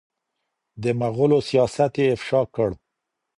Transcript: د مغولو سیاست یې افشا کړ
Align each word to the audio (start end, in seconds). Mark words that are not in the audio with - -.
د 0.81 0.83
مغولو 0.99 1.39
سیاست 1.49 1.93
یې 2.01 2.05
افشا 2.15 2.41
کړ 2.55 2.69